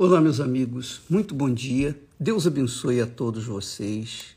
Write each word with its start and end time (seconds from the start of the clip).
Olá, 0.00 0.20
meus 0.20 0.38
amigos, 0.38 1.00
muito 1.10 1.34
bom 1.34 1.52
dia. 1.52 2.00
Deus 2.20 2.46
abençoe 2.46 3.00
a 3.00 3.06
todos 3.06 3.46
vocês. 3.46 4.36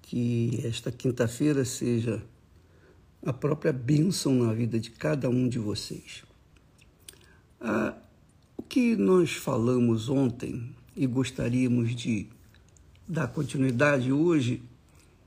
Que 0.00 0.60
esta 0.62 0.92
quinta-feira 0.92 1.64
seja 1.64 2.22
a 3.26 3.32
própria 3.32 3.72
bênção 3.72 4.32
na 4.36 4.52
vida 4.52 4.78
de 4.78 4.92
cada 4.92 5.28
um 5.28 5.48
de 5.48 5.58
vocês. 5.58 6.22
Ah, 7.60 7.92
o 8.56 8.62
que 8.62 8.94
nós 8.94 9.32
falamos 9.32 10.08
ontem 10.08 10.72
e 10.94 11.08
gostaríamos 11.08 11.92
de 11.92 12.28
dar 13.08 13.26
continuidade 13.26 14.12
hoje 14.12 14.62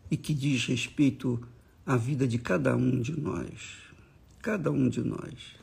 e 0.10 0.16
que 0.16 0.34
diz 0.34 0.66
respeito 0.66 1.46
à 1.86 1.98
vida 1.98 2.26
de 2.26 2.38
cada 2.38 2.74
um 2.78 3.02
de 3.02 3.20
nós. 3.20 3.80
Cada 4.42 4.72
um 4.72 4.88
de 4.88 5.02
nós. 5.02 5.58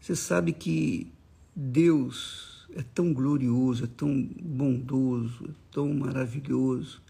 Você 0.00 0.16
sabe 0.16 0.52
que 0.52 1.12
Deus 1.54 2.55
é 2.74 2.82
tão 2.82 3.12
glorioso, 3.12 3.84
é 3.84 3.86
tão 3.86 4.22
bondoso, 4.22 5.46
é 5.48 5.54
tão 5.70 5.92
maravilhoso, 5.94 7.00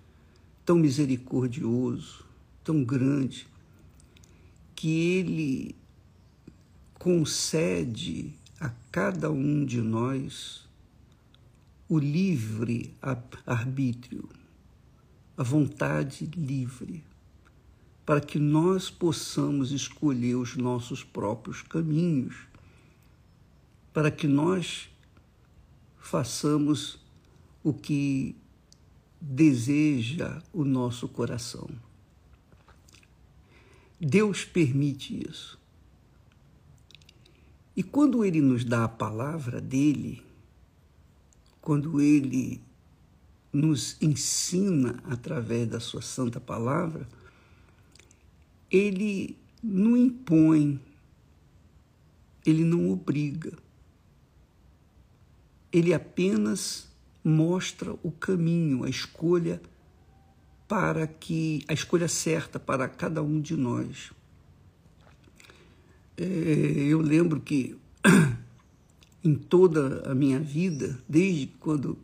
tão 0.65 0.77
misericordioso, 0.77 2.25
tão 2.63 2.85
grande, 2.85 3.47
que 4.75 4.89
Ele 4.89 5.75
concede 6.95 8.35
a 8.61 8.71
cada 8.91 9.31
um 9.31 9.65
de 9.65 9.81
nós 9.81 10.67
o 11.89 11.99
livre 11.99 12.93
arbítrio, 13.47 14.29
a 15.37 15.43
vontade 15.43 16.27
livre, 16.37 17.05
para 18.05 18.21
que 18.21 18.39
nós 18.39 18.91
possamos 18.91 19.71
escolher 19.71 20.35
os 20.35 20.57
nossos 20.57 21.05
próprios 21.05 21.63
caminhos, 21.63 22.37
para 23.93 24.11
que 24.11 24.27
nós 24.27 24.89
façamos 26.07 27.01
o 27.65 27.73
que 27.73 28.37
deseja 29.21 30.41
o 30.53 30.65
nosso 30.65 31.09
coração. 31.09 31.69
Deus 34.01 34.45
permite 34.45 35.29
isso. 35.29 35.59
E 37.75 37.83
quando 37.83 38.25
Ele 38.25 38.41
nos 38.41 38.65
dá 38.65 38.85
a 38.85 38.89
palavra 38.89 39.61
dele, 39.61 40.23
quando 41.61 42.01
Ele 42.01 42.63
nos 43.53 44.01
ensina 44.01 45.03
através 45.05 45.69
da 45.69 45.81
Sua 45.81 46.03
Santa 46.03 46.39
Palavra, 46.39 47.09
Ele 48.71 49.37
não 49.61 49.97
impõe, 49.97 50.81
Ele 52.45 52.63
não 52.63 52.91
obriga 52.91 53.66
ele 55.77 55.93
apenas 55.93 56.89
mostra 57.23 57.95
o 58.03 58.11
caminho, 58.11 58.83
a 58.83 58.89
escolha 58.89 59.61
para 60.67 61.07
que 61.07 61.63
a 61.69 61.75
escolha 61.75 62.09
certa 62.09 62.59
para 62.59 62.89
cada 62.89 63.23
um 63.23 63.39
de 63.39 63.55
nós. 63.55 64.11
É, 66.17 66.25
eu 66.25 66.99
lembro 67.03 67.41
que 67.41 67.77
em 69.23 69.35
toda 69.35 70.11
a 70.11 70.15
minha 70.15 70.41
vida, 70.41 70.99
desde 71.07 71.49
quando 71.61 71.99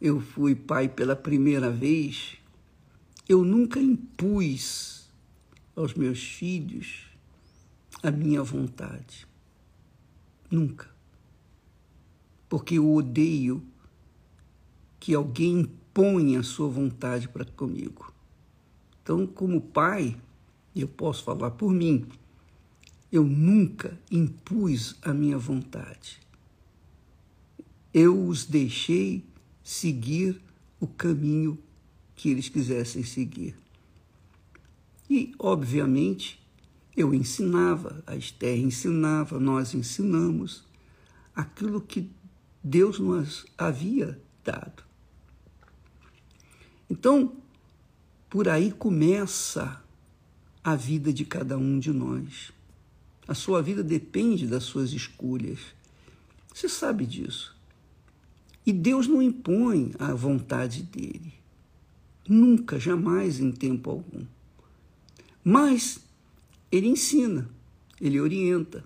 eu 0.00 0.18
fui 0.18 0.54
pai 0.54 0.88
pela 0.88 1.14
primeira 1.14 1.70
vez, 1.70 2.38
eu 3.28 3.44
nunca 3.44 3.78
impus 3.78 5.10
aos 5.76 5.92
meus 5.92 6.22
filhos 6.22 7.04
a 8.02 8.10
minha 8.10 8.42
vontade. 8.42 9.26
Nunca 10.50 10.97
porque 12.48 12.78
eu 12.78 12.92
odeio 12.92 13.62
que 14.98 15.14
alguém 15.14 15.60
imponha 15.60 16.40
a 16.40 16.42
sua 16.42 16.68
vontade 16.68 17.28
para 17.28 17.44
comigo. 17.44 18.12
Então, 19.02 19.26
como 19.26 19.60
pai, 19.60 20.16
eu 20.74 20.88
posso 20.88 21.24
falar 21.24 21.52
por 21.52 21.72
mim, 21.72 22.06
eu 23.10 23.24
nunca 23.24 23.98
impus 24.10 24.96
a 25.02 25.12
minha 25.12 25.38
vontade. 25.38 26.20
Eu 27.92 28.26
os 28.26 28.44
deixei 28.44 29.24
seguir 29.62 30.40
o 30.78 30.86
caminho 30.86 31.58
que 32.14 32.30
eles 32.30 32.48
quisessem 32.48 33.02
seguir. 33.02 33.54
E, 35.08 35.32
obviamente, 35.38 36.38
eu 36.96 37.14
ensinava, 37.14 38.02
a 38.06 38.14
Esther 38.14 38.58
ensinava, 38.58 39.40
nós 39.40 39.72
ensinamos 39.72 40.64
aquilo 41.34 41.80
que 41.80 42.10
Deus 42.62 42.98
nos 42.98 43.46
havia 43.56 44.20
dado. 44.44 44.82
Então, 46.90 47.36
por 48.28 48.48
aí 48.48 48.72
começa 48.72 49.82
a 50.62 50.74
vida 50.74 51.12
de 51.12 51.24
cada 51.24 51.56
um 51.56 51.78
de 51.78 51.92
nós. 51.92 52.52
A 53.26 53.34
sua 53.34 53.62
vida 53.62 53.82
depende 53.82 54.46
das 54.46 54.64
suas 54.64 54.92
escolhas. 54.92 55.60
Você 56.52 56.68
sabe 56.68 57.06
disso. 57.06 57.56
E 58.66 58.72
Deus 58.72 59.06
não 59.06 59.22
impõe 59.22 59.92
a 59.98 60.12
vontade 60.12 60.82
dele. 60.82 61.34
Nunca, 62.28 62.78
jamais 62.78 63.40
em 63.40 63.50
tempo 63.50 63.90
algum. 63.90 64.24
Mas 65.42 66.00
ele 66.70 66.88
ensina, 66.88 67.48
ele 67.98 68.20
orienta, 68.20 68.84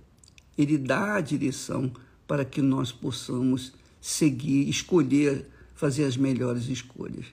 ele 0.56 0.78
dá 0.78 1.16
a 1.16 1.21
direção 1.21 1.93
para 2.32 2.47
que 2.47 2.62
nós 2.62 2.91
possamos 2.91 3.75
seguir, 4.00 4.66
escolher, 4.66 5.47
fazer 5.75 6.04
as 6.04 6.16
melhores 6.16 6.66
escolhas. 6.66 7.26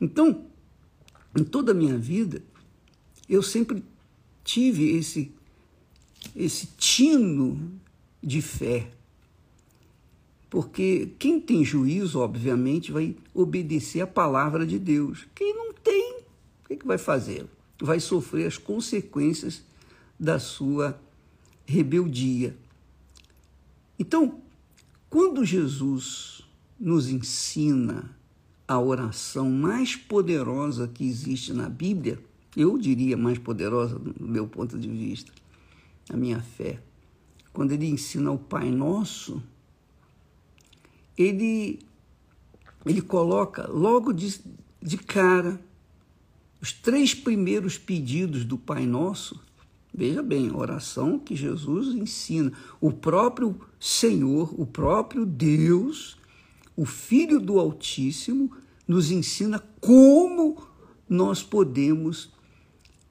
Então, 0.00 0.46
em 1.38 1.44
toda 1.44 1.70
a 1.70 1.74
minha 1.76 1.96
vida, 1.96 2.42
eu 3.28 3.40
sempre 3.40 3.84
tive 4.42 4.96
esse 4.96 5.30
esse 6.34 6.66
tino 6.76 7.70
de 8.20 8.42
fé. 8.42 8.90
Porque 10.50 11.10
quem 11.20 11.40
tem 11.40 11.64
juízo, 11.64 12.18
obviamente, 12.18 12.90
vai 12.90 13.14
obedecer 13.32 14.00
a 14.00 14.08
palavra 14.08 14.66
de 14.66 14.76
Deus. 14.76 15.24
Quem 15.36 15.54
não 15.54 15.72
tem, 15.72 16.18
o 16.64 16.66
que, 16.66 16.76
que 16.78 16.86
vai 16.86 16.98
fazer? 16.98 17.46
Vai 17.80 18.00
sofrer 18.00 18.48
as 18.48 18.58
consequências 18.58 19.62
da 20.18 20.40
sua 20.40 21.00
rebeldia. 21.64 22.56
Então, 23.98 24.40
quando 25.08 25.44
Jesus 25.44 26.42
nos 26.78 27.08
ensina 27.08 28.16
a 28.68 28.78
oração 28.78 29.50
mais 29.50 29.96
poderosa 29.96 30.88
que 30.88 31.04
existe 31.04 31.52
na 31.52 31.68
Bíblia, 31.68 32.18
eu 32.56 32.76
diria 32.76 33.16
mais 33.16 33.38
poderosa 33.38 33.98
do 33.98 34.26
meu 34.26 34.46
ponto 34.46 34.78
de 34.78 34.88
vista, 34.88 35.32
a 36.10 36.16
minha 36.16 36.40
fé, 36.40 36.80
quando 37.52 37.72
ele 37.72 37.86
ensina 37.86 38.30
o 38.30 38.38
Pai 38.38 38.70
Nosso, 38.70 39.42
ele, 41.16 41.78
ele 42.84 43.00
coloca 43.00 43.66
logo 43.66 44.12
de, 44.12 44.40
de 44.82 44.98
cara 44.98 45.60
os 46.60 46.72
três 46.72 47.14
primeiros 47.14 47.78
pedidos 47.78 48.44
do 48.44 48.58
Pai 48.58 48.84
Nosso 48.86 49.40
Veja 49.96 50.22
bem, 50.22 50.54
oração 50.54 51.18
que 51.18 51.34
Jesus 51.34 51.94
ensina. 51.94 52.52
O 52.78 52.92
próprio 52.92 53.58
Senhor, 53.80 54.52
o 54.60 54.66
próprio 54.66 55.24
Deus, 55.24 56.18
o 56.76 56.84
Filho 56.84 57.40
do 57.40 57.58
Altíssimo, 57.58 58.52
nos 58.86 59.10
ensina 59.10 59.58
como 59.80 60.62
nós 61.08 61.42
podemos 61.42 62.30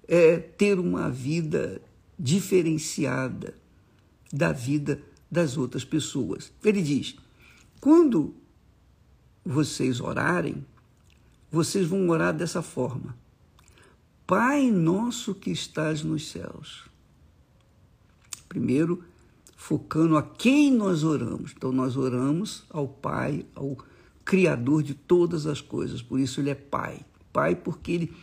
é, 0.08 0.38
ter 0.38 0.78
uma 0.78 1.10
vida 1.10 1.82
diferenciada 2.20 3.56
da 4.32 4.52
vida 4.52 5.02
das 5.30 5.58
outras 5.58 5.84
pessoas. 5.84 6.54
Ele 6.64 6.84
diz: 6.84 7.16
quando 7.82 8.36
vocês 9.44 10.00
orarem, 10.00 10.64
vocês 11.50 11.88
vão 11.88 12.08
orar 12.10 12.32
dessa 12.32 12.62
forma. 12.62 13.18
Pai 14.28 14.72
nosso 14.72 15.36
que 15.36 15.52
estás 15.52 16.02
nos 16.02 16.32
céus. 16.32 16.86
Primeiro, 18.50 19.04
focando 19.56 20.18
a 20.18 20.24
quem 20.24 20.74
nós 20.74 21.04
oramos. 21.04 21.54
Então, 21.56 21.72
nós 21.72 21.96
oramos 21.96 22.64
ao 22.72 22.88
Pai, 22.88 23.46
ao 23.54 23.78
Criador 24.24 24.82
de 24.82 24.96
todas 24.96 25.46
as 25.46 25.62
coisas. 25.62 26.02
Por 26.02 26.20
isso, 26.20 26.42
Ele 26.42 26.50
é 26.50 26.56
Pai. 26.56 27.02
Pai, 27.32 27.56
porque 27.56 27.92
Ele 27.92 28.14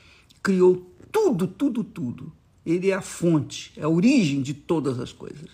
criou 0.43 0.91
tudo, 1.13 1.47
tudo, 1.47 1.85
tudo. 1.85 2.33
Ele 2.67 2.91
é 2.91 2.95
a 2.95 3.03
fonte, 3.03 3.73
é 3.77 3.85
a 3.85 3.89
origem 3.89 4.43
de 4.43 4.55
todas 4.55 4.99
as 4.99 5.13
coisas. 5.13 5.51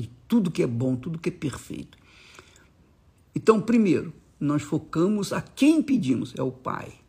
E 0.00 0.08
tudo 0.28 0.48
que 0.48 0.62
é 0.62 0.66
bom, 0.66 0.94
tudo 0.94 1.18
que 1.18 1.30
é 1.30 1.32
perfeito. 1.32 1.98
Então, 3.34 3.60
primeiro, 3.60 4.12
nós 4.38 4.62
focamos 4.62 5.32
a 5.32 5.40
quem 5.40 5.82
pedimos, 5.82 6.32
é 6.36 6.42
o 6.42 6.52
Pai 6.52 7.03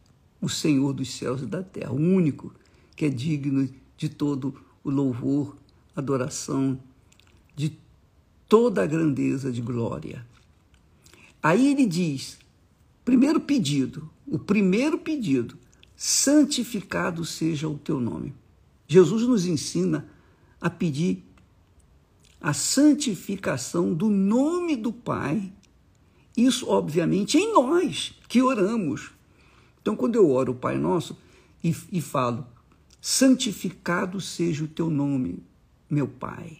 o 0.46 0.50
Senhor 0.50 0.94
dos 0.94 1.12
céus 1.12 1.42
e 1.42 1.48
da 1.48 1.64
terra, 1.64 1.92
o 1.92 1.96
único 1.96 2.54
que 2.96 3.06
é 3.06 3.10
digno 3.10 3.68
de 3.98 4.08
todo 4.08 4.54
o 4.84 4.92
louvor, 4.92 5.58
adoração, 5.96 6.80
de 7.56 7.76
toda 8.48 8.84
a 8.84 8.86
grandeza 8.86 9.52
de 9.52 9.60
glória. 9.60 10.24
Aí 11.42 11.72
ele 11.72 11.88
diz: 11.88 12.38
primeiro 13.04 13.40
pedido, 13.40 14.08
o 14.28 14.38
primeiro 14.38 15.00
pedido, 15.00 15.58
santificado 15.96 17.26
seja 17.26 17.68
o 17.68 17.80
teu 17.80 18.00
nome. 18.00 18.32
Jesus 18.88 19.24
nos 19.24 19.48
ensina 19.48 20.08
a 20.62 20.70
pedir 20.70 21.24
a 22.40 22.54
santificação 22.54 23.96
do 23.96 24.12
nome 24.12 24.76
do 24.76 24.94
Pai. 24.94 25.52
Isso, 26.38 26.70
obviamente, 26.70 27.36
em 27.36 27.52
nós 27.52 28.14
que 28.30 28.44
oramos. 28.44 29.15
Então, 29.86 29.96
quando 29.96 30.16
eu 30.16 30.32
oro 30.32 30.54
o 30.54 30.56
Pai 30.56 30.80
Nosso 30.80 31.16
e, 31.64 31.70
e 31.92 32.02
falo, 32.02 32.44
santificado 33.00 34.20
seja 34.20 34.64
o 34.64 34.68
teu 34.68 34.90
nome, 34.90 35.44
meu 35.88 36.08
Pai. 36.08 36.58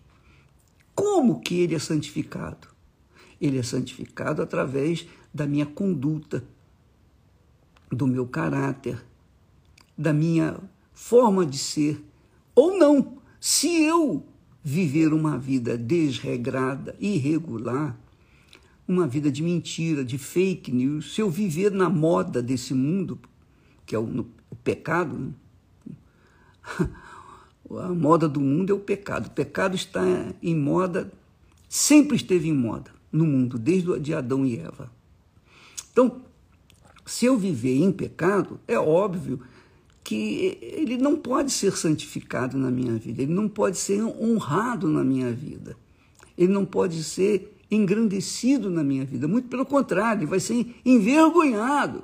Como 0.94 1.40
que 1.40 1.60
ele 1.60 1.74
é 1.74 1.80
santificado? 1.80 2.68
Ele 3.42 3.58
é 3.58 3.64
santificado 3.64 4.44
através 4.44 5.08
da 5.34 5.48
minha 5.48 5.66
conduta, 5.66 6.44
do 7.92 8.06
meu 8.06 8.28
caráter, 8.28 9.04
da 9.98 10.14
minha 10.14 10.60
forma 10.94 11.48
de 11.48 11.58
ser. 11.58 12.06
Ou 12.54 12.78
não, 12.78 13.18
se 13.40 13.82
eu 13.82 14.24
viver 14.64 15.12
uma 15.12 15.36
vida 15.36 15.76
desregrada, 15.76 16.96
irregular, 17.00 18.00
uma 18.88 19.08
vida 19.08 19.32
de 19.32 19.42
mentira, 19.42 20.04
de 20.06 20.18
fake 20.18 20.72
news, 20.72 21.14
se 21.14 21.22
eu 21.22 21.30
viver 21.30 21.72
na 21.72 21.90
moda 21.90 22.42
desse 22.42 22.74
mundo, 22.74 23.20
que 23.86 23.96
é 23.96 24.00
o, 24.00 24.06
no, 24.06 24.28
o 24.50 24.56
pecado, 24.56 25.18
né? 25.18 25.32
a 27.82 27.90
moda 27.90 28.30
do 28.30 28.40
mundo 28.40 28.72
é 28.72 28.76
o 28.76 28.80
pecado. 28.80 29.28
O 29.28 29.32
pecado 29.32 29.76
está 29.76 30.04
em 30.42 30.56
moda, 30.56 31.12
sempre 31.68 32.16
esteve 32.16 32.48
em 32.48 32.54
moda 32.54 32.92
no 33.12 33.26
mundo, 33.26 33.58
desde 33.58 34.00
de 34.00 34.14
Adão 34.14 34.46
e 34.46 34.58
Eva. 34.58 34.92
Então, 35.92 36.22
se 37.06 37.26
eu 37.26 37.38
viver 37.38 37.78
em 37.78 37.92
pecado, 37.92 38.60
é 38.68 38.78
óbvio 38.78 39.40
que 40.04 40.58
ele 40.62 40.98
não 40.98 41.16
pode 41.16 41.52
ser 41.52 41.76
santificado 41.76 42.58
na 42.58 42.70
minha 42.70 42.94
vida, 42.94 43.24
ele 43.24 43.34
não 43.34 43.50
pode 43.50 43.78
ser 43.78 44.04
honrado 44.04 44.88
na 44.88 45.04
minha 45.04 45.32
vida, 45.32 45.76
ele 46.38 46.54
não 46.54 46.66
pode 46.66 47.04
ser 47.04 47.55
engrandecido 47.70 48.70
na 48.70 48.84
minha 48.84 49.06
vida. 49.06 49.28
Muito 49.28 49.48
pelo 49.48 49.66
contrário, 49.66 50.22
ele 50.22 50.28
vai 50.28 50.40
ser 50.40 50.76
envergonhado, 50.86 52.04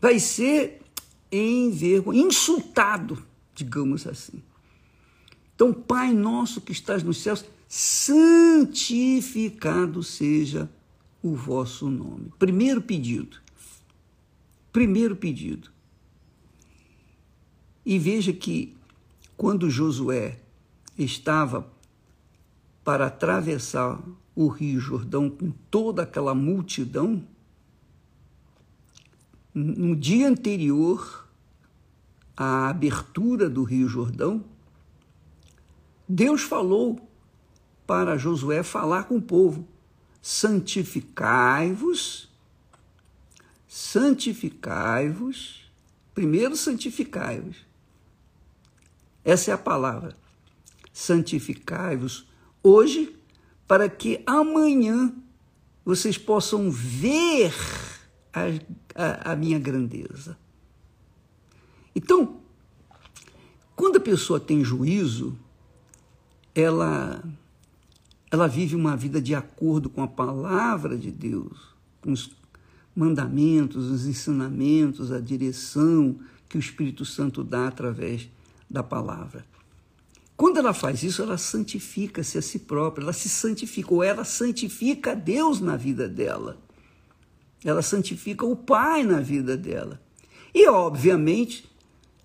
vai 0.00 0.18
ser 0.18 0.80
envergonhado, 1.30 2.26
insultado, 2.26 3.22
digamos 3.54 4.06
assim. 4.06 4.42
Então, 5.54 5.72
Pai 5.72 6.12
nosso 6.12 6.60
que 6.60 6.72
estás 6.72 7.02
nos 7.02 7.22
céus, 7.22 7.44
santificado 7.68 10.02
seja 10.02 10.70
o 11.22 11.34
vosso 11.34 11.90
nome. 11.90 12.32
Primeiro 12.38 12.80
pedido. 12.80 13.36
Primeiro 14.72 15.14
pedido. 15.14 15.70
E 17.84 17.98
veja 17.98 18.32
que 18.32 18.74
quando 19.36 19.70
Josué 19.70 20.40
estava 20.96 21.70
para 22.84 23.06
atravessar 23.06 24.00
o 24.34 24.48
Rio 24.48 24.80
Jordão 24.80 25.30
com 25.30 25.52
toda 25.70 26.02
aquela 26.02 26.34
multidão, 26.34 27.22
no 29.52 29.96
dia 29.96 30.28
anterior 30.28 31.28
à 32.36 32.68
abertura 32.68 33.50
do 33.50 33.64
Rio 33.64 33.88
Jordão, 33.88 34.44
Deus 36.08 36.42
falou 36.42 37.00
para 37.86 38.16
Josué 38.16 38.62
falar 38.62 39.04
com 39.04 39.16
o 39.16 39.22
povo: 39.22 39.66
santificai-vos, 40.22 42.30
santificai-vos, 43.66 45.68
primeiro 46.14 46.56
santificai-vos 46.56 47.68
essa 49.24 49.50
é 49.50 49.54
a 49.54 49.58
palavra. 49.58 50.16
Santificai-vos 50.92 52.26
hoje, 52.62 53.16
para 53.70 53.88
que 53.88 54.20
amanhã 54.26 55.14
vocês 55.84 56.18
possam 56.18 56.72
ver 56.72 57.54
a, 58.32 58.40
a, 58.96 59.30
a 59.30 59.36
minha 59.36 59.60
grandeza. 59.60 60.36
Então, 61.94 62.40
quando 63.76 63.98
a 63.98 64.00
pessoa 64.00 64.40
tem 64.40 64.64
juízo, 64.64 65.38
ela, 66.52 67.22
ela 68.28 68.48
vive 68.48 68.74
uma 68.74 68.96
vida 68.96 69.22
de 69.22 69.36
acordo 69.36 69.88
com 69.88 70.02
a 70.02 70.08
palavra 70.08 70.98
de 70.98 71.12
Deus, 71.12 71.72
com 72.00 72.10
os 72.10 72.28
mandamentos, 72.92 73.88
os 73.88 74.04
ensinamentos, 74.04 75.12
a 75.12 75.20
direção 75.20 76.18
que 76.48 76.56
o 76.56 76.58
Espírito 76.58 77.04
Santo 77.04 77.44
dá 77.44 77.68
através 77.68 78.28
da 78.68 78.82
palavra. 78.82 79.46
Quando 80.40 80.56
ela 80.56 80.72
faz 80.72 81.02
isso, 81.02 81.20
ela 81.20 81.36
santifica-se 81.36 82.38
a 82.38 82.40
si 82.40 82.60
própria, 82.60 83.02
ela 83.02 83.12
se 83.12 83.28
santifica, 83.28 83.92
ou 83.92 84.02
ela 84.02 84.24
santifica 84.24 85.14
Deus 85.14 85.60
na 85.60 85.76
vida 85.76 86.08
dela. 86.08 86.56
Ela 87.62 87.82
santifica 87.82 88.46
o 88.46 88.56
Pai 88.56 89.02
na 89.02 89.20
vida 89.20 89.54
dela. 89.54 90.00
E, 90.54 90.66
obviamente, 90.66 91.70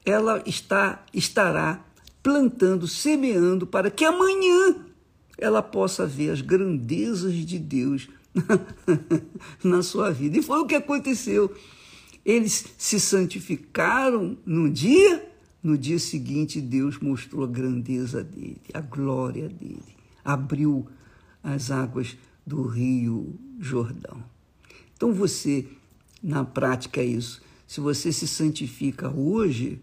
ela 0.05 0.41
está, 0.45 1.03
estará 1.13 1.85
plantando, 2.23 2.87
semeando, 2.87 3.67
para 3.67 3.91
que 3.91 4.05
amanhã 4.05 4.77
ela 5.37 5.61
possa 5.61 6.07
ver 6.07 6.29
as 6.29 6.39
grandezas 6.39 7.33
de 7.33 7.59
Deus 7.59 8.07
na 9.61 9.83
sua 9.83 10.09
vida. 10.09 10.37
E 10.37 10.41
foi 10.41 10.59
o 10.59 10.65
que 10.65 10.75
aconteceu. 10.75 11.53
Eles 12.23 12.65
se 12.77 12.97
santificaram 12.97 14.37
no 14.45 14.69
dia 14.69 15.34
no 15.65 15.75
dia 15.75 15.97
seguinte, 15.97 16.61
Deus 16.61 16.99
mostrou 16.99 17.43
a 17.43 17.47
grandeza 17.47 18.23
dele, 18.23 18.61
a 18.71 18.81
glória 18.81 19.49
dele, 19.49 19.81
abriu 20.23 20.85
as 21.43 21.71
águas 21.71 22.15
do 22.45 22.67
rio 22.67 23.33
Jordão. 23.59 24.23
Então 24.95 25.11
você, 25.11 25.65
na 26.21 26.45
prática, 26.45 27.01
é 27.01 27.05
isso. 27.05 27.41
Se 27.65 27.81
você 27.81 28.13
se 28.13 28.27
santifica 28.27 29.09
hoje, 29.09 29.81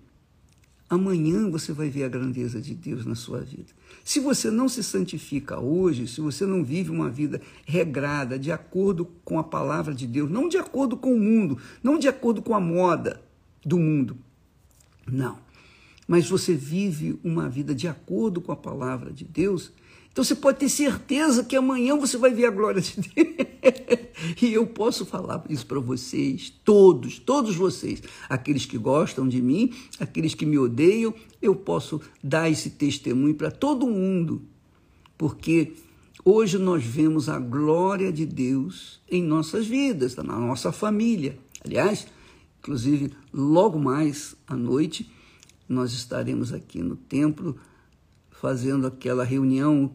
amanhã 0.88 1.50
você 1.50 1.72
vai 1.72 1.90
ver 1.90 2.04
a 2.04 2.08
grandeza 2.08 2.60
de 2.60 2.76
Deus 2.76 3.04
na 3.04 3.16
sua 3.16 3.40
vida. 3.40 3.72
Se 4.04 4.20
você 4.20 4.52
não 4.52 4.68
se 4.68 4.84
santifica 4.84 5.58
hoje, 5.58 6.06
se 6.06 6.20
você 6.20 6.46
não 6.46 6.62
vive 6.62 6.92
uma 6.92 7.10
vida 7.10 7.40
regrada, 7.66 8.38
de 8.38 8.52
acordo 8.52 9.04
com 9.24 9.36
a 9.36 9.42
palavra 9.42 9.92
de 9.92 10.06
Deus, 10.06 10.30
não 10.30 10.48
de 10.48 10.58
acordo 10.58 10.96
com 10.96 11.12
o 11.12 11.18
mundo, 11.18 11.58
não 11.82 11.98
de 11.98 12.06
acordo 12.06 12.40
com 12.40 12.54
a 12.54 12.60
moda 12.60 13.20
do 13.66 13.80
mundo, 13.80 14.16
não 15.10 15.50
mas 16.06 16.28
você 16.28 16.54
vive 16.54 17.18
uma 17.22 17.48
vida 17.48 17.74
de 17.74 17.88
acordo 17.88 18.40
com 18.40 18.52
a 18.52 18.56
palavra 18.56 19.12
de 19.12 19.24
Deus, 19.24 19.72
então 20.12 20.22
você 20.22 20.34
pode 20.34 20.58
ter 20.58 20.68
certeza 20.68 21.42
que 21.42 21.56
amanhã 21.56 21.96
você 21.96 22.18
vai 22.18 22.32
ver 22.34 22.44
a 22.44 22.50
glória 22.50 22.82
de 22.82 23.00
Deus. 23.00 23.28
e 24.42 24.52
eu 24.52 24.66
posso 24.66 25.06
falar 25.06 25.42
isso 25.48 25.64
para 25.66 25.80
vocês, 25.80 26.52
todos, 26.62 27.18
todos 27.18 27.56
vocês, 27.56 28.02
aqueles 28.28 28.66
que 28.66 28.76
gostam 28.76 29.26
de 29.26 29.40
mim, 29.40 29.72
aqueles 29.98 30.34
que 30.34 30.44
me 30.44 30.58
odeiam, 30.58 31.14
eu 31.40 31.56
posso 31.56 31.98
dar 32.22 32.50
esse 32.50 32.70
testemunho 32.70 33.34
para 33.34 33.50
todo 33.50 33.86
mundo, 33.86 34.42
porque 35.16 35.72
hoje 36.22 36.58
nós 36.58 36.84
vemos 36.84 37.30
a 37.30 37.38
glória 37.38 38.12
de 38.12 38.26
Deus 38.26 39.00
em 39.10 39.22
nossas 39.22 39.66
vidas, 39.66 40.14
na 40.14 40.24
nossa 40.24 40.70
família. 40.70 41.38
Aliás, 41.64 42.06
inclusive, 42.58 43.12
logo 43.32 43.78
mais 43.78 44.36
à 44.46 44.54
noite, 44.54 45.10
nós 45.72 45.92
estaremos 45.92 46.52
aqui 46.52 46.82
no 46.82 46.96
templo 46.96 47.58
fazendo 48.30 48.86
aquela 48.86 49.24
reunião, 49.24 49.90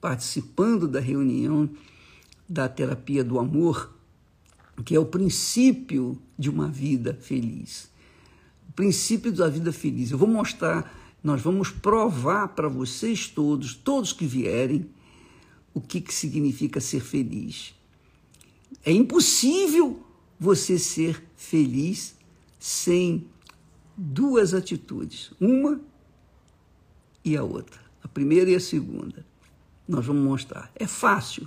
participando 0.00 0.86
da 0.86 1.00
reunião 1.00 1.68
da 2.48 2.68
terapia 2.68 3.22
do 3.22 3.38
amor, 3.38 3.94
que 4.84 4.94
é 4.94 4.98
o 4.98 5.06
princípio 5.06 6.20
de 6.38 6.50
uma 6.50 6.68
vida 6.68 7.18
feliz. 7.20 7.90
O 8.68 8.72
princípio 8.72 9.32
da 9.32 9.48
vida 9.48 9.72
feliz. 9.72 10.10
Eu 10.10 10.18
vou 10.18 10.28
mostrar, 10.28 10.92
nós 11.22 11.40
vamos 11.40 11.70
provar 11.70 12.48
para 12.48 12.68
vocês 12.68 13.28
todos, 13.28 13.74
todos 13.74 14.12
que 14.12 14.26
vierem, 14.26 14.88
o 15.72 15.80
que, 15.80 16.00
que 16.00 16.12
significa 16.12 16.80
ser 16.80 17.00
feliz. 17.00 17.74
É 18.84 18.92
impossível 18.92 20.02
você 20.38 20.78
ser 20.78 21.22
feliz 21.36 22.14
sem 22.58 23.26
duas 24.02 24.54
atitudes, 24.54 25.30
uma 25.38 25.78
e 27.22 27.36
a 27.36 27.44
outra, 27.44 27.78
a 28.02 28.08
primeira 28.08 28.50
e 28.50 28.54
a 28.54 28.60
segunda. 28.60 29.26
Nós 29.86 30.06
vamos 30.06 30.24
mostrar. 30.24 30.72
É 30.74 30.86
fácil, 30.86 31.46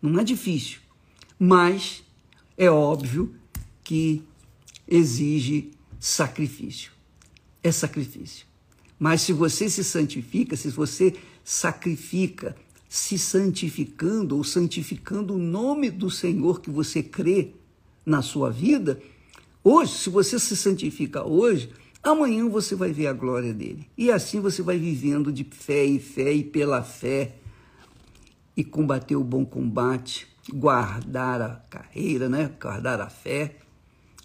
não 0.00 0.18
é 0.18 0.24
difícil, 0.24 0.80
mas 1.38 2.02
é 2.56 2.70
óbvio 2.70 3.34
que 3.82 4.22
exige 4.88 5.72
sacrifício. 6.00 6.90
É 7.62 7.70
sacrifício. 7.70 8.46
Mas 8.98 9.20
se 9.20 9.34
você 9.34 9.68
se 9.68 9.84
santifica, 9.84 10.56
se 10.56 10.70
você 10.70 11.14
sacrifica, 11.42 12.56
se 12.88 13.18
santificando 13.18 14.38
ou 14.38 14.44
santificando 14.44 15.34
o 15.34 15.38
nome 15.38 15.90
do 15.90 16.10
Senhor 16.10 16.62
que 16.62 16.70
você 16.70 17.02
crê 17.02 17.52
na 18.06 18.22
sua 18.22 18.50
vida, 18.50 19.02
hoje, 19.64 19.92
se 19.92 20.10
você 20.10 20.38
se 20.38 20.54
santifica 20.54 21.26
hoje, 21.26 21.70
amanhã 22.02 22.48
você 22.48 22.76
vai 22.76 22.92
ver 22.92 23.06
a 23.06 23.12
glória 23.12 23.52
dele. 23.52 23.88
E 23.96 24.12
assim 24.12 24.40
você 24.40 24.62
vai 24.62 24.78
vivendo 24.78 25.32
de 25.32 25.42
fé 25.44 25.84
e 25.84 25.98
fé 25.98 26.32
e 26.32 26.44
pela 26.44 26.82
fé 26.82 27.36
e 28.56 28.62
combater 28.62 29.16
o 29.16 29.24
bom 29.24 29.44
combate, 29.44 30.28
guardar 30.52 31.40
a 31.40 31.56
carreira, 31.70 32.28
né? 32.28 32.52
guardar 32.60 33.00
a 33.00 33.08
fé 33.08 33.56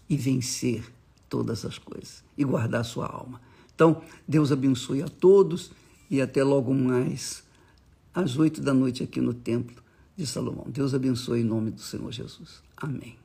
e 0.10 0.18
vencer 0.18 0.84
todas 1.30 1.64
as 1.64 1.78
coisas 1.78 2.24
e 2.38 2.44
guardar 2.44 2.82
a 2.82 2.84
sua 2.84 3.08
alma. 3.08 3.42
Então, 3.74 4.02
Deus 4.28 4.52
abençoe 4.52 5.02
a 5.02 5.08
todos 5.08 5.72
e 6.10 6.22
até 6.22 6.44
logo 6.44 6.74
mais 6.74 7.44
às 8.14 8.38
oito 8.38 8.62
da 8.62 8.74
noite 8.74 9.04
aqui 9.04 9.22
no 9.22 9.34
Templo 9.34 9.82
de 10.18 10.28
Salomão. 10.28 10.66
Deus 10.68 10.94
abençoe 10.94 11.42
em 11.42 11.46
nome 11.46 11.72
do 11.72 11.82
Senhor 11.82 12.12
Jesus. 12.12 12.62
Amém. 12.76 13.16